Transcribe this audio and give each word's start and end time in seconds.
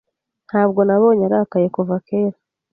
Ntabwo 0.47 0.79
nabonye 0.87 1.23
arakaye 1.29 1.67
kuva 1.75 1.95
kera. 2.07 2.37